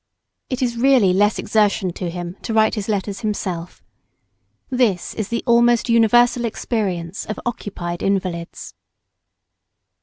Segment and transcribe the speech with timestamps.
[0.49, 3.83] It is really less exertion to him to write his letters himself.
[4.71, 8.73] This is the almost universal experience of occupied invalids.